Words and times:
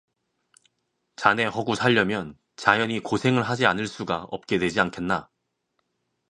자네 1.15 1.45
허구 1.45 1.75
살려면 1.75 2.35
자연히 2.55 2.99
고생을 3.01 3.43
하지 3.43 3.67
않을 3.67 3.85
수가 3.85 4.23
없게 4.31 4.57
되지 4.57 4.79
않겠나. 4.79 5.29